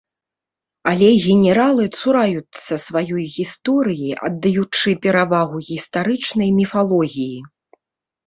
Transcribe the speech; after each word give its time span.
Але 0.91 1.09
генералы 1.31 1.83
цураюцца 1.99 2.73
сваёй 2.85 3.23
гісторыі, 3.35 4.09
аддаючы 4.27 4.89
перавагу 5.03 5.57
гістарычнай 5.69 6.49
міфалогіі. 6.59 7.37